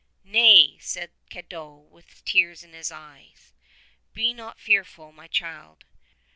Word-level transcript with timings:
"Nay," 0.23 0.79
said 0.79 1.11
Cadoc 1.29 1.87
with 1.91 2.25
tears 2.25 2.63
in 2.63 2.73
his 2.73 2.89
eyes, 2.91 3.53
"be 4.13 4.33
not 4.33 4.59
fearful, 4.59 5.11
my 5.11 5.27
child. 5.27 5.85